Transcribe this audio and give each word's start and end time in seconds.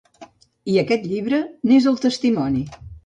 i 0.75 0.79
aquest 0.83 1.05
llibre 1.11 1.41
n'és 1.71 1.91
el 1.93 2.01
testimoni 2.07 2.65